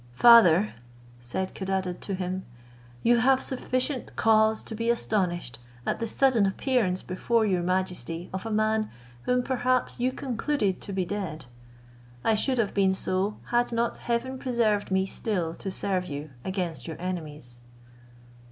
"Father," 0.15 0.73
said 1.19 1.53
Codadad 1.53 2.01
to 2.01 2.15
him, 2.15 2.43
"you 3.03 3.17
have 3.19 3.39
sufficient 3.39 4.15
cause 4.15 4.63
to 4.63 4.73
be 4.73 4.89
astonished 4.89 5.59
at 5.85 5.99
the 5.99 6.07
sudden 6.07 6.47
appearance 6.47 7.03
before 7.03 7.45
your 7.45 7.61
majesty 7.61 8.27
of 8.33 8.43
a 8.43 8.49
man, 8.51 8.89
whom 9.25 9.43
perhaps 9.43 9.99
you 9.99 10.11
concluded 10.11 10.81
to 10.81 10.91
be 10.91 11.05
dead. 11.05 11.45
I 12.23 12.33
should 12.33 12.57
have 12.57 12.73
been 12.73 12.95
so 12.95 13.37
had 13.51 13.71
not 13.71 13.97
heaven 13.97 14.39
preserved 14.39 14.89
me 14.89 15.05
still 15.05 15.53
to 15.53 15.69
serve 15.69 16.07
you 16.07 16.31
against 16.43 16.87
your 16.87 16.99
enemies." 16.99 17.59